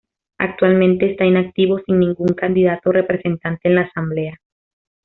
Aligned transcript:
Actualmente 0.39 1.11
está 1.11 1.25
inactivo 1.25 1.77
sin 1.85 1.99
ningún 1.99 2.29
candidato 2.33 2.89
o 2.89 2.91
representante 2.91 3.67
en 3.67 3.75
la 3.75 3.81
Asamblea. 3.83 4.41